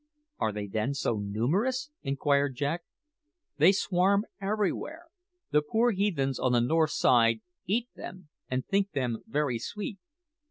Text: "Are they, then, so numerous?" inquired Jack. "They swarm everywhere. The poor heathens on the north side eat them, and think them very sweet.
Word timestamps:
"Are 0.39 0.51
they, 0.51 0.65
then, 0.65 0.95
so 0.95 1.17
numerous?" 1.17 1.91
inquired 2.01 2.55
Jack. 2.55 2.81
"They 3.57 3.71
swarm 3.71 4.25
everywhere. 4.41 5.09
The 5.51 5.61
poor 5.61 5.91
heathens 5.91 6.39
on 6.39 6.53
the 6.53 6.59
north 6.59 6.89
side 6.89 7.41
eat 7.67 7.87
them, 7.95 8.29
and 8.49 8.65
think 8.65 8.93
them 8.93 9.19
very 9.27 9.59
sweet. 9.59 9.99